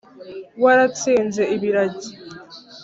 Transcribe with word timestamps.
waratsinze 0.63 1.41
ibiragi. 1.55 2.09